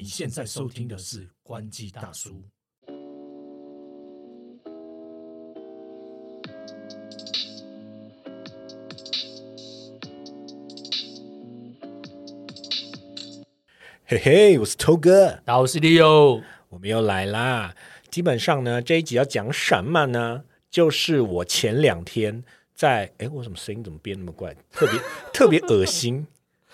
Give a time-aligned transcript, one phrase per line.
[0.00, 2.44] 你现在收听的是关机大叔。
[14.04, 16.44] 嘿嘿，我是头哥，大家好，我是 Leo。
[16.68, 17.74] 我们又来啦。
[18.08, 20.44] 基本上呢，这一集要讲什么呢？
[20.70, 23.12] 就是我前两天在……
[23.18, 24.54] 哎，我怎么声音怎么变那么怪？
[24.70, 25.00] 特别
[25.32, 26.24] 特别恶心。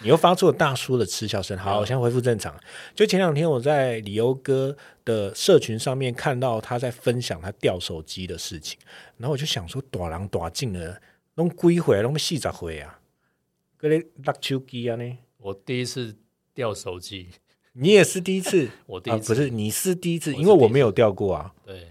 [0.00, 1.56] 你又发出了大叔的嗤笑声。
[1.56, 2.54] 好，我先恢复正常。
[2.94, 8.78] 就前两天我在李欧哥的社群上面看到他在分享他掉手机的事情，
[9.18, 11.00] 然后我就想说，短狼短进了，
[11.36, 13.00] 弄归回来，弄细咋回啊？
[13.76, 15.18] 搁咧落手机啊呢？
[15.38, 16.16] 我第一次
[16.54, 17.28] 掉手机，
[17.72, 21.88] 你也是第一次， 我第一次、啊、不是，你是第一次，因为我没有掉过啊，对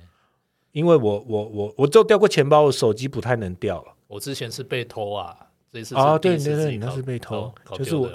[0.71, 3.93] 因为我我我我就掉过钱包，我手机不太能掉了。
[4.07, 8.09] 我之前是被偷啊，这次哦是第一次对对对那是被偷就是我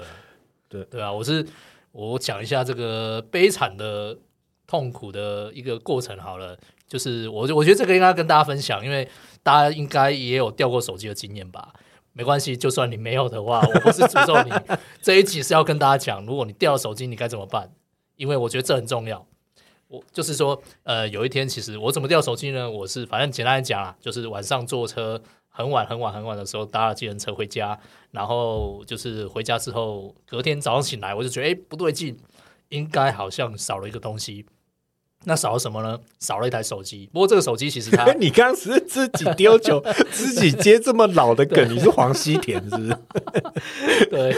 [0.69, 1.45] 对对啊，我是
[1.91, 4.17] 我讲一下这个悲惨的
[4.65, 9.05] 痛苦的一个过程好了，就是我我觉得这个应该跟大家分享，因为
[9.43, 11.73] 大家应该也有掉过手机的经验吧。
[12.13, 14.77] 没关系，就算你没有的话，我不是诅咒你。
[15.01, 17.71] 这一集是要跟大家讲，如果你掉了手机，你该怎么办？
[18.15, 19.25] 因为我觉得这很重要。
[19.87, 22.69] 我就是说，呃，有一天其实我怎么掉手机呢？
[22.69, 25.21] 我是反正简单来讲啊，就是晚上坐车
[25.59, 27.77] 很晚很晚很晚的时候搭了计程车回家，
[28.11, 32.17] 然后就是回家之后，隔天早上醒来，我就觉得哎不对劲，
[32.69, 34.45] 应该好像少了一个东西。
[35.25, 35.99] 那少了什么呢？
[36.21, 37.09] 少了一台手机。
[37.11, 42.97] 不过这个手机其实它 你刚刚是自己丢球， 自己接这么老的梗，你是黄西田是不是？
[44.09, 44.33] 对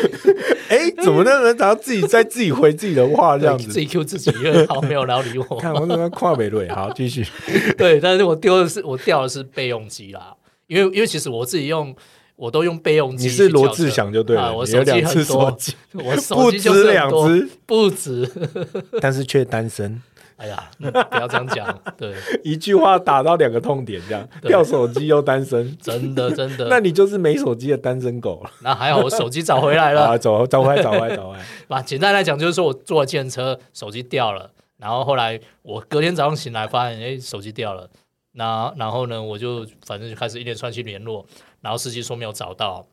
[0.69, 3.67] 哎，怎么能能找到自己在自己回自己的话这样子？
[3.67, 5.59] 自己 Q 自己，因为好没有人要理我。
[5.59, 7.23] 看我怎么跨美瑞，好继续。
[7.77, 10.33] 对，但是我丢的是我掉的是备用机啦，
[10.71, 11.93] 因为因为其实我自己用
[12.37, 13.27] 我都用备用机。
[13.27, 18.31] 是罗志祥就对了，啊我有手机很多手机， 我手不机就是止两只，不止。
[19.01, 20.01] 但是却单身。
[20.37, 26.65] 哎呀，嗯不要这样讲，对， 一句话打到两个痛点，这样掉手机又单身，真的真的。
[26.67, 28.49] 那你就是没手机的单身狗了。
[28.63, 30.05] 那还好，我手机找回来了。
[30.07, 31.45] 啊，走，找回来，找回来，找回来。
[31.67, 34.49] 吧，简单来讲就是说我坐了计程车，手机掉了，
[34.79, 37.87] 然后后来我隔天早上醒来发现，哎，手机掉了。
[38.33, 41.25] 那然后呢，我就反正就开始一连串去联络，
[41.61, 42.85] 然后司机说没有找到，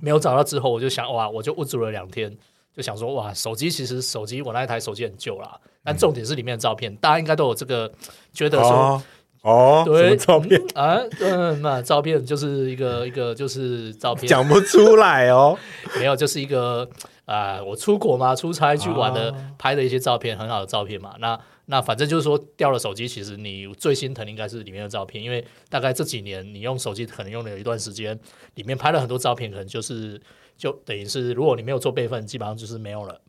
[0.00, 2.36] 没有找到之后，我就想哇，我就无助了两天，
[2.74, 7.90] 就想说哇，手机其实手机我那一台手机很旧啦，但重点是里面的照片，大家应该都有这个
[8.32, 9.02] 觉得说。
[9.42, 15.56] 哦对照片啊，嗯，那照片就是一个一个就是照片，讲不出来哦。
[15.96, 16.86] 没有，就是一个
[17.24, 21.14] 啊、我出国嘛，出差去玩的，哦拍的一些照片，很好的照片嘛。
[21.20, 21.38] 那
[21.70, 28.18] 那反正就是说掉了手机，其实你最心疼应该是里面的照片，因为大概这几年你用手机可能用了有一段时间，
[28.54, 30.18] 里面拍了很多照片，可能就是
[30.56, 33.20] 就等于是如果你没有做备份，基本上就是没有了。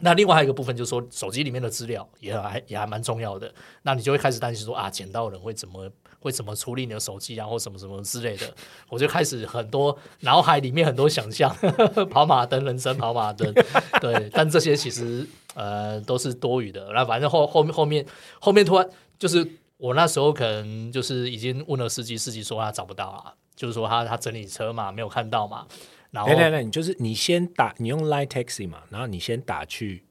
[0.00, 3.52] 那另外还有一个部分就是说，手机里面的资料也还也还蛮重要的。
[3.82, 8.46] 那你就会开始担心说啊，捡到人会怎么会怎么处理你的手机啊，或什么什么之类的。
[8.88, 11.54] 我就开始很多脑海里面很多想象，
[12.10, 13.52] 跑马灯，人生跑马灯，
[14.00, 14.28] 对。
[14.32, 16.88] 但这些其实呃都是多余的。
[16.94, 18.04] 那反正后后面后面
[18.40, 18.88] 后面突然
[19.18, 25.66] 就是我那时候可能就是已经问了司机，司机说他找不到啊，就是说他他整理车嘛，没有看到嘛。
[26.10, 30.04] 然后来来来，你就是你先打，你用 Line Taxi 嘛，然后你先打去，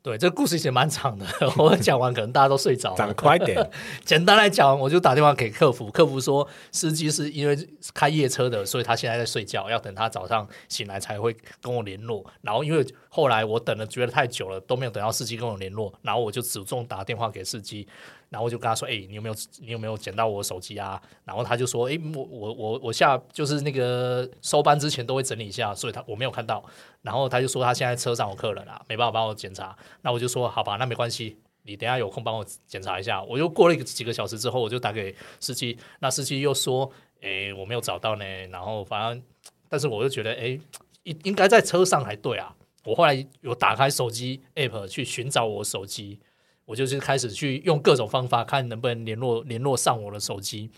[0.00, 2.96] 对，这个故事其实蛮长的， 我讲完可能大家都睡着了。
[2.96, 3.14] 讲。
[3.14, 3.70] 快点。
[4.04, 7.56] 简单来讲，我就打电话给客服，客服说司机是因为
[7.94, 12.24] 开夜车的，所以他现在在睡觉，要等他早上醒来才会跟我联络。
[12.42, 17.88] 然后因为后来我等了觉得太久了，都没有等到司机跟我联络，然后我就主动打电话给司机，
[18.34, 26.60] 然后我就跟他说：“哎、你有没有你有没有捡到我手机啊？”然后他就说：“哎、我我我我下就是那个收班之前都会整理一下，所以他我没有看到。”
[27.00, 29.78] 然后他就说他现在车上有客人啊，没办法帮我检查。
[30.02, 33.22] 那我就说好吧，那没关系，你等下有空帮我检查一下。
[33.22, 36.90] 我又过了几个小时之后，我就打给司机，那司机又说，
[37.20, 38.24] 诶，我没有找到呢。
[38.50, 39.22] 然后反正，
[39.68, 40.60] 但是我就觉得，诶，
[41.04, 42.52] 应应该在车上才对啊。
[42.84, 46.18] 我后来有打开手机 app 去寻找我手机，
[46.64, 50.70] 我就是开始去用各种方法看能不能联络联络上我的手机。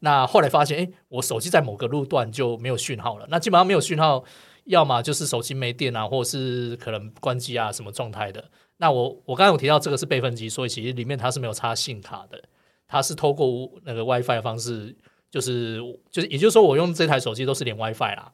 [0.00, 3.26] 那后来发现，诶，我手机在某个路段就没有讯号了。
[3.30, 4.22] 那基本上没有讯号，
[4.64, 8.44] 要么就是手机没电啊，或者是可能关机啊，什么状态的。
[8.76, 12.42] 那我我刚才有提到这个是备份机，所以其实里面它是没有插信卡的，
[12.86, 14.94] 它是透过那个 WiFi 的方式，
[15.30, 18.32] 就是就是也就是说，我用这台手机都是连 WiFi 啦。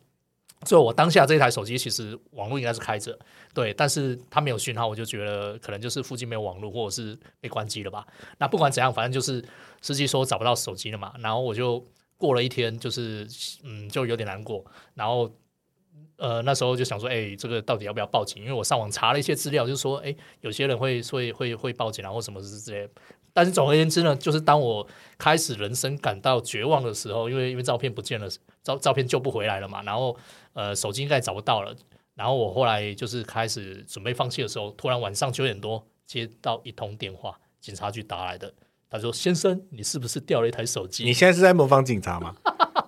[0.66, 3.18] 所以我当下这台手机其实网络应该是开着，
[3.54, 8.06] 对，但是它没有讯号，我就觉得可能就是附近没有网络，或者是被关机了吧。
[8.38, 9.42] 那不管怎样，反正就是
[9.80, 11.82] 司机说找不到手机了嘛，然后我就
[12.18, 13.26] 过了一天，就是
[13.64, 14.62] 嗯，就有点难过，
[14.94, 15.34] 然后
[16.16, 18.42] 呃，那时候就想说，哎，这个到底要不要报警？
[18.42, 22.88] 因为我上网查了一些资料，就是说，哎，有些人会会会会报警然后什么之类。
[23.32, 24.86] 但是总而言之呢，就是当我
[25.16, 28.28] 开始人生感到绝望的时候，因为因为照片不见了，
[28.62, 30.16] 照照片救不回来了嘛，然后
[30.52, 31.74] 呃，手机应该找不到了。
[32.14, 38.52] 然后我后来就是开始准备放弃的时候，突然晚上九点多接到一通电话，警察局打来的。
[38.90, 41.04] 他说：“先生，你是不是掉了一台手机？
[41.04, 42.34] 你现在是在模仿警察吗？”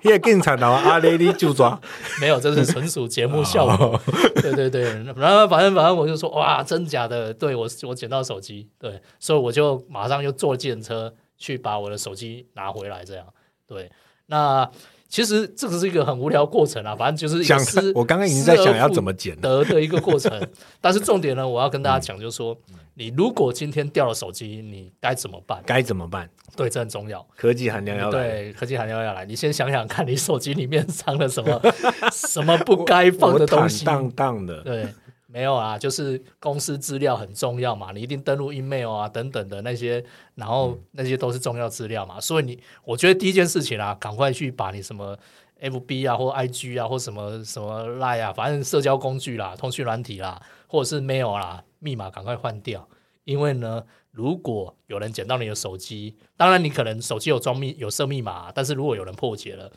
[0.02, 1.80] 也警察拿阿雷利就抓，
[2.20, 4.00] 没有，这是纯属节目效果。
[4.36, 4.82] 对对对，
[5.16, 7.32] 然后反正反正我就说哇，真假的？
[7.34, 13.04] 对我我捡到手机，对，所以我就马上又坐计程车去把我的手机拿回来。
[13.04, 13.26] 这样
[13.66, 13.90] 对，
[14.26, 14.68] 那
[15.12, 17.60] 其实这个是一个很无聊过程啊，反正就是想
[17.94, 20.32] 我刚刚已经在想要怎么捡得的一个过程。
[20.80, 22.56] 但是重点呢，我要跟大家讲，就是说，
[22.94, 25.62] 你如果今天掉了手机，你该怎么办？
[25.66, 26.26] 该怎么办？
[26.56, 27.22] 对，这很重要。
[27.36, 29.26] 科技含量要来，对，科技含量要来。
[29.26, 31.60] 你先想想看，你手机里面藏了什么，
[32.10, 33.84] 什么不该放的东西。
[33.84, 34.86] 荡荡的，对，
[35.32, 42.20] 没有啊，就是公司资料很重要嘛，你一定登录 email 啊等等的那些，然后那些都是重要资料嘛。
[42.20, 45.18] 所以你，我觉得第一件事情啊，赶快去把你什么
[45.60, 52.86] FB 啊或 IG 啊或什么什么 Line 啊，反正社交工具啦、通讯软体啦，或者是 mail 啦，密码赶快换掉，
[53.24, 53.82] 因为呢。
[54.14, 59.72] 如果有人捡到你的手机，当然你可能手机有装密有设密码，但是如果有人破解了，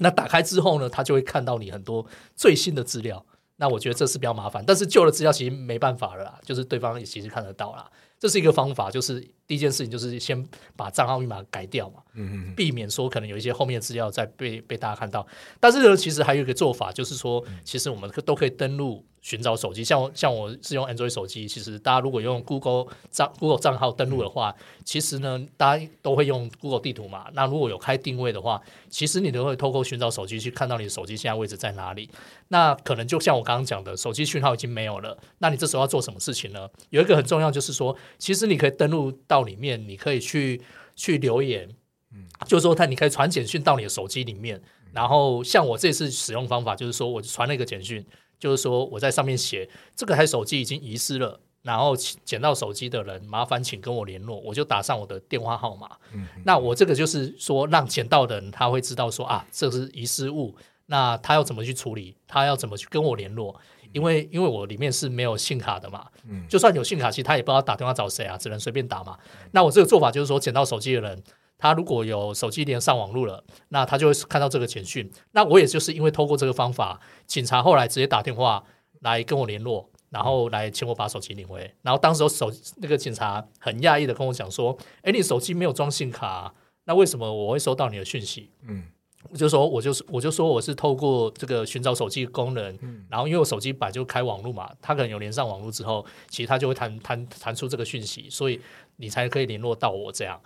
[0.00, 3.24] 那打开之后呢，他就会看到你很多最新的资料。
[3.62, 7.88] 那我觉得这是比较麻烦，但是旧的资料其实没办法了，就是对方也其实看得到啦。
[8.18, 10.44] 这是一个方法，就是第一件事情就是先
[10.74, 15.24] 把账号密码改掉嘛，嗯避免说可能有一些后面的资料再被被大家看到。
[15.60, 24.54] 但是呢，其实还有一个做法，就是说，其实我们都可以登录寻找手机，像我像我是用 Android 手机，其实大家如果用 Google 账 Google 账号登录的话，
[24.84, 27.28] 其实呢，大家都会用 Google 地图嘛。
[27.32, 28.60] 那如果有开定位的话，
[28.90, 32.10] 其实你都会透过寻找手机去看到你的手机现在位置在哪里。
[32.48, 36.68] 那可能就像我刚刚讲的，手机讯号已经没有了，那你这时候要做什么事情呢？
[36.90, 37.96] 有一个很重要，就是说。
[38.18, 40.60] 其实你可以登录到里面，你可以去
[40.94, 41.68] 去留言，
[42.12, 44.60] 嗯，就是说他你可以传简讯到你的手机里面，
[44.92, 48.04] 然后像我这次使用方法就是说我传了一个简讯，
[48.42, 60.56] 就是说我在上面写这个台手机已经遗失了，然后捡到手机的人麻烦请跟我联络，我就打上我的电话号码，嗯，那我这个就是说让捡到的人他会知道说啊这是遗失物，
[60.86, 63.54] 那他要怎么去处理，他要怎么去跟我联络。
[63.92, 69.18] 因为因为我里面是没有信卡的嘛，嗯，就算有信卡，其实他也不知道打电话找谁啊，只能随便打嘛。
[69.50, 71.22] 那我这个做法就是说，捡到手机的人，
[71.62, 75.08] 他如果有手机连上网络了，那他就会看到这个简讯。
[75.30, 78.64] 那我也就是因为透过这个方法，警察后来直接打电话
[79.02, 81.72] 来跟我联络，然后来请我把手机领回。
[81.82, 86.52] 然后当时手那个警察很讶异的跟我讲说：“哎，你手机没有装信卡，
[86.86, 88.82] 那为什么我会收到你的讯息？”嗯。
[89.30, 92.76] 我就说，我就是我就说我是透过这个寻找手机功能，
[93.08, 98.60] 然后因为我手机本来就开网络嘛，它可能有连上网络之后，其实它就会弹弹弹出这个讯息，所以
[98.96, 100.40] 你才可以联络到我这样。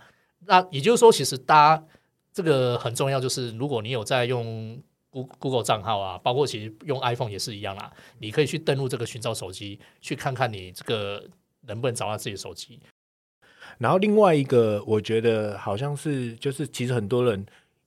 [0.45, 1.85] 那也就是说，其实大家
[2.33, 11.25] 这个很重要，就是如果你有在用 Google 账号啊，包括其实用 iPhone 也是一样啦，你可以去登录这个寻找手机，去看看你这个
[11.63, 12.81] 能不能找到自己的手机。
[13.79, 17.47] 然后另外一个，我觉得好像是就是其实很多人。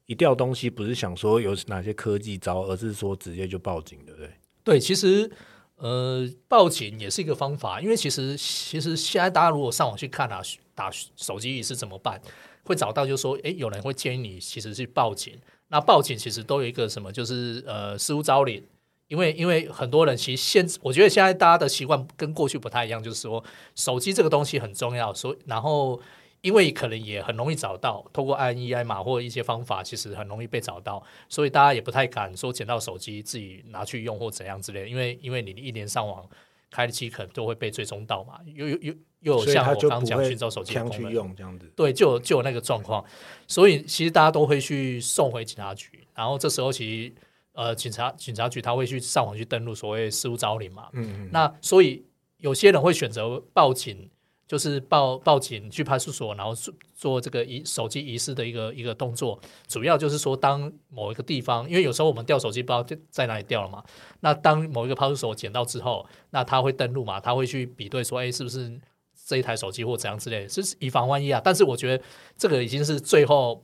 [0.10, 4.32] 一掉东西不是想说有哪些科技招，而是说直接就报警，对不对？
[4.64, 5.30] 对，其实
[5.76, 10.42] 呃，报警也是一个方法，因为其实其实现在大家如果上网去看啊，
[10.80, 12.22] 打手机是怎么办，
[12.64, 15.38] 会找到就是说，哎，有人会建议你其实去报警。
[15.68, 18.64] 那报警其实都有一个什么，就是呃，失物招领，
[19.10, 23.44] 因为因为很多人其实现我觉得现在大家的习惯跟过去不太一样，就是说
[23.76, 26.02] 手机这个东西很重要，所以然后。
[26.42, 34.88] 因为可能也很容易找到，透过 INEI 码或一些方法，其实很容易被找到，所以大家也不太敢说捡到手机自己拿去用或怎样之类。
[34.90, 36.26] 因为因为你一连上网
[36.70, 38.40] 开机，可能都会被追踪到嘛。
[38.46, 41.72] 又又又又有像我刚讲寻找手机的功能，这样子。
[41.76, 43.04] 对，就有就有那个状况，
[43.48, 47.14] 所以其实大家都会去送回警察局，然后这时候其实
[47.54, 50.90] 呃警察警察局他会去上网去登录所谓失物招领嘛。
[50.94, 51.30] 嗯嗯。
[51.32, 52.06] 那所以
[52.38, 54.10] 有些人会选择报警。
[54.50, 59.40] 就是报报警去派出所，然后做做这个遗手机遗失的一个一个动作。
[59.68, 63.84] 主要就是说，当某一个地方，因为有时候我们掉手机不知道在哪里掉了嘛。
[64.22, 68.82] 那当某一个派出所捡到之后，那他会登录嘛，他会去比对说，哎，是不是
[69.28, 71.40] 这一台手机或怎样之类，是以防万一啊。
[71.44, 72.04] 但是我觉得
[72.36, 73.64] 这个已经是最后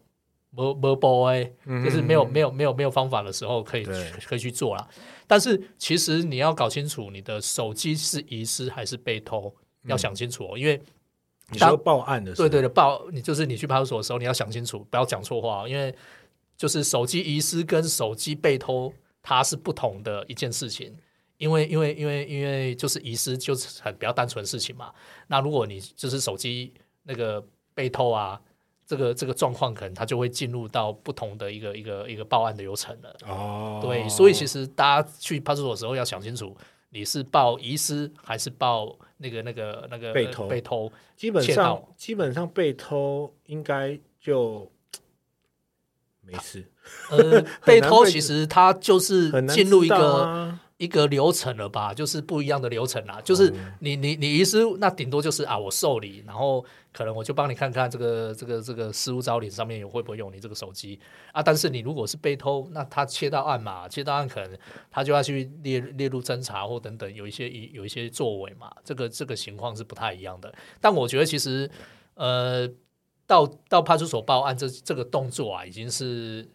[0.51, 1.43] 没没包哎，
[1.83, 3.83] 就是没有没有没有没有方法的时候可以
[4.27, 4.87] 可以去做了。
[5.25, 9.51] 但是其实你要搞清楚，你的手机是遗失还是被偷。
[9.91, 10.81] 要想清楚哦，因为
[11.49, 15.93] 你说报案的时候，对对的报你就是你去派出所的时候，你要想清楚，不要讲错话，因为
[16.57, 20.95] 就是手机遗失跟手机被偷，它是不同的一件事情。
[21.37, 24.93] 因为因为因为因为就是遗失就是很比较单纯的事情嘛。
[25.27, 26.73] 那如果你就是手机
[27.03, 28.39] 那个被偷啊，
[28.87, 33.13] 这个这个状况可能它就会进入到不同的一个一个一个报案的流程了。
[33.27, 36.55] 哦，对，所以其实大家去派出所的时候要想清楚，
[36.91, 40.91] 你是报遗失还是报那个那个那个被偷被偷。
[41.15, 44.71] 基本上基本上被偷应该就
[46.21, 46.65] 没事，
[47.11, 50.59] 呃，被偷其实他就是进入一个。
[50.75, 53.21] 啊一个流程了吧，就是不一样的流程啦。
[53.23, 60.99] 就是你你你遗失，那顶多就是啊，我受理，然后可能我就帮你看看这个这个这个失物招领上面有会不会有你这个手机
[61.31, 61.41] 啊。
[61.41, 64.57] 但是你如果是被偷，那他切到案嘛，切到案可能
[64.91, 70.53] 他就要去列列入侦查或等等，有一些有一些作为嘛，这个这个情况是不太一样的。
[70.81, 71.71] 但我觉得其实
[72.15, 72.69] 呃，
[73.25, 76.45] 到到派出所报案这这个动作啊，已经是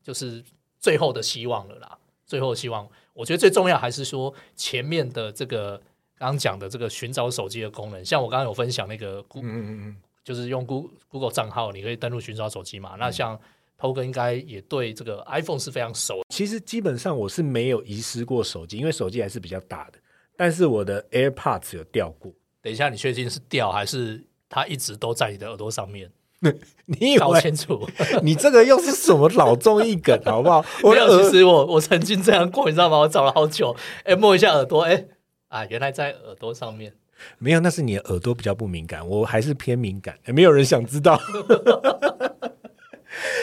[0.00, 0.44] 就是
[0.78, 1.98] 最后的希望了啦。
[2.26, 5.78] 最后的希望，我觉得最重要还是说前面的这个
[6.18, 12.96] 刚刚讲的这个寻找手机的功能，像我刚刚有分享那个嗯嗯嗯，就是用 Google Google 账号，你可以登录寻找手机嘛。
[12.98, 13.38] 那像
[13.78, 19.98] o g 应该也对这个 iPhone 是非常熟，其实基本上我是没有遗失过手机，因为手机还是比较大的，
[20.36, 22.32] 但是我的 AirPods 有掉过。
[22.62, 26.10] 等一下，你确定是掉还是它一直都在你的耳朵上面？
[26.42, 26.50] 搞
[26.86, 27.88] 你以为清楚。
[28.22, 30.64] 你这个又是什么老综艺梗，好不好？
[30.82, 32.98] 我 没有，耳其实我我曾经这样过，你知道吗？
[32.98, 33.74] 我找了好久，
[34.04, 35.06] 哎，摸一下耳朵，哎，
[35.48, 36.92] 啊，原来在耳朵上面。
[37.38, 41.18] 没有，那是你的耳朵比较不敏感，我还是偏敏感，没有人想知道。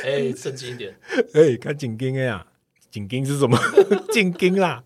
[0.03, 0.95] 哎，正经一点。
[1.33, 2.45] 哎，看紧盯呀，
[2.91, 3.57] 紧盯是什么？
[4.11, 4.83] 紧盯啦。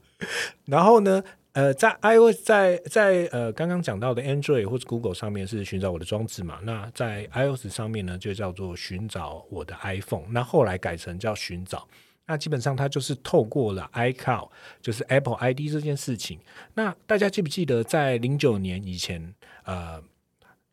[0.65, 1.23] 然后呢，
[1.55, 11.87] 呃，在 iOS 在在呃刚刚讲到的 Android 或者 Google 上面是寻找我的装置嘛，那在 iOS 上面呢就叫做寻找我的 iPhone，那后来改成叫寻找。
[12.27, 14.49] 那基本上它就是透过了 iCloud，
[14.81, 16.37] 就是 Apple ID 这件事情。
[16.73, 19.33] 那大家记不记得在零九年以前，
[19.63, 20.03] 呃，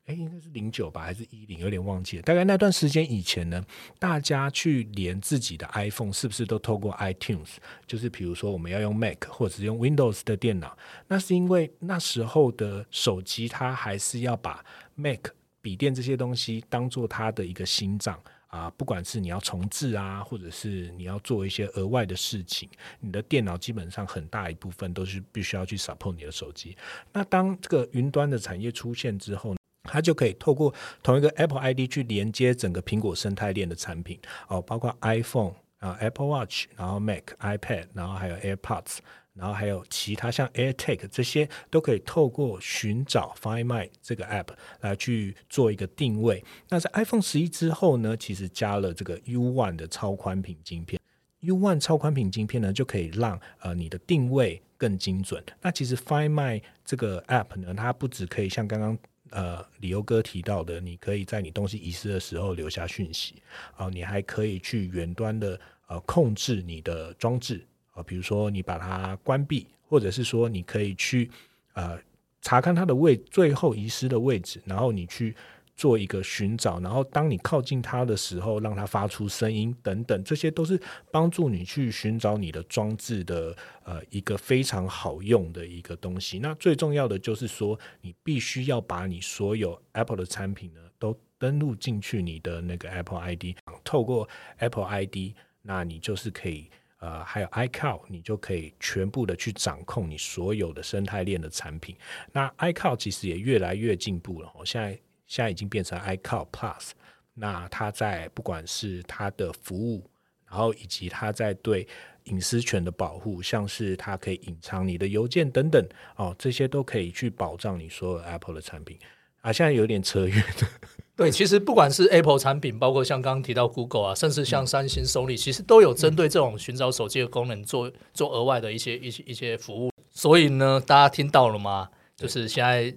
[0.06, 1.58] 哎，应该是零九吧，还是一零？
[1.60, 2.22] 有点忘记了。
[2.22, 3.64] 大概那段时间以前呢，
[3.98, 7.56] 大家去连自己的 iPhone 是不是都透过 iTunes？
[7.86, 14.64] 就是比如说我们要用 Mac 或者是用 Windows 的电脑，那是因为那时候的手机它还是要把
[14.96, 15.28] Mac
[15.60, 18.20] 笔电这些东西当做它的一个心脏。
[18.48, 22.68] 啊，不管是你要重置啊，或者是你要做一些额外的事情，
[23.00, 26.76] 你的电脑基本上很大一部分都是必须要去 support 你的手机。
[27.14, 29.54] 那当这个云端的产业出现之后，
[29.92, 30.72] 它就可以透过
[31.02, 34.18] 同一个 Apple ID 去连接整个苹果生态链的产品
[34.48, 38.98] 哦，包括 iPhone 啊、Apple Watch，然后 Mac、iPad，然后还有 AirPods。
[39.34, 44.48] 然后还有其他像 AirTag 这些都可以透过寻找 Find My 这个 App
[44.80, 46.44] 来去做一个定位。
[46.68, 51.00] 那在 iPhone 十一之后呢，其实加了这个 U One 的超宽屏晶片。
[51.40, 55.42] U One 超宽屏晶片呢，就可以让呃你的定位更精准。
[55.62, 58.98] 那其实 Find My 这个 App 呢，它不只可以像刚刚
[59.32, 63.42] 呃李欧哥提到的，你可以在你东西遗失的时候留下讯息
[63.76, 67.66] 啊、你还可以去远端的呃控制你的装置。
[67.94, 71.30] 啊，比如说你把它关闭，或者是说你可以去
[71.74, 71.98] 呃
[72.40, 75.36] 查看它的位最后遗失的位置，然后你去
[75.74, 86.38] 做一个寻找，然后当你靠近它的时候，让它发出声音等等，这些都是帮助你去寻找你的装置的呃一个非常好用的一个东西。
[86.38, 96.70] 那最重要的就是说，你必须要把你所有 Apple 的产品呢都登录进去你的那个 Apple ID，透过 Apple ID，那你就是可以。
[97.02, 101.96] 呃，还有 iCloud，你就可以全部的去掌控你所有的生态链的产品。
[102.30, 106.90] 那 iCloud 其实也越来越进步了，我，现在现在已经变成 iCloud Plus。
[107.34, 110.08] 那它在不管是它的服务，
[110.46, 111.88] 然后以及它在对
[112.24, 118.98] 隐私权的保护，像是它可以隐藏你的邮件等等，哦，这些都可以去保障你所有 Apple 的产品。
[119.40, 120.68] 啊，现在有点扯远了。
[121.16, 129.90] 对，其实不管是 Apple 产品，包括像刚刚提到 Google 啊，甚至像三星、Sony，其实都有针对这种寻找手机的功能做做额外的一些一些一些服务。
[130.10, 131.88] 所以呢，大家听到了吗？
[132.14, 132.94] 就是现在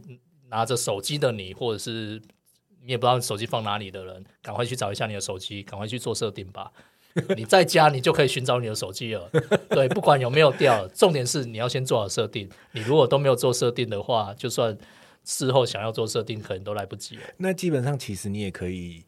[0.49, 2.21] 拿着手机的你，或者是
[2.83, 6.71] 你也不知道手机放哪里的人，赶快去找一下你的手机，赶快去做设定吧。
[7.37, 9.29] 你在家，你就可以寻找你的手机了。
[9.69, 12.49] 对，不管有没有掉，重点是你要先做好设定。
[12.73, 14.77] 你如果都没有做设定的话，就算
[15.23, 17.21] 事后想要做设定，可能都来不及了。
[17.37, 19.05] 那基本上，其实你也可以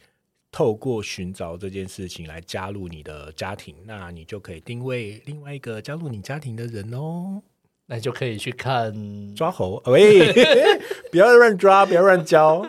[0.53, 7.44] 透过寻找这件事情来加入你的家庭，那你就可以定位另外一个加入你家庭的人哦。
[7.88, 8.94] 那你就可以去看
[9.36, 10.32] 抓猴，喂，
[11.12, 12.65] 不要乱抓，不要乱教，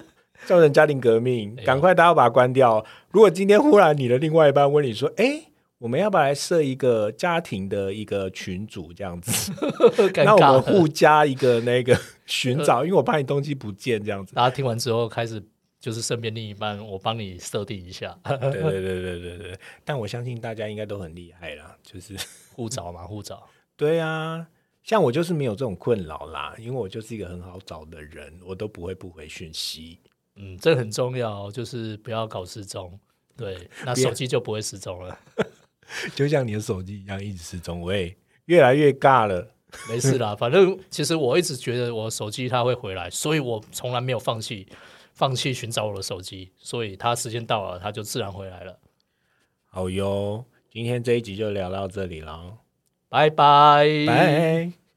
[0.47, 2.85] 造成家庭革命，赶快大家把它关掉。
[3.11, 5.43] 如果今天忽然你的另外一半问你说：“哎，
[5.79, 9.53] 我们要不要来设一个家庭的一个群组这样子？
[10.25, 10.63] 那我们。
[10.63, 14.35] 互加一个那个 寻找，因为我怕你东西不见这样子。
[14.35, 15.43] 大家听完之后开始
[15.81, 22.15] 就是身边另一半，我帮你设定一下对对对对对对，但我相信大家应该都很厉害啦，就是
[22.55, 23.43] 互找嘛，互找。
[23.77, 24.47] 对啊，
[24.89, 29.99] 像我就是没有这种困扰啦，因为我就是一个很好找的人，我都不会不回讯息。
[30.37, 32.99] 嗯，这很重要，就是不要搞失踪。
[33.37, 35.19] 对，那手机就不会失踪了。
[36.17, 38.17] 就像你的手机一样，一直失踪，喂，
[38.47, 39.55] 越来越尬了。
[39.91, 44.67] 没事啦，反正其实我一直觉得我手机它会回来，所以我从来没有放弃
[45.13, 48.79] 放弃寻找我的手机，所以它时间到了，它就自然回来了。
[49.67, 52.57] 好哟，今天这一集就聊到这里了，
[53.09, 54.88] 拜拜，拜。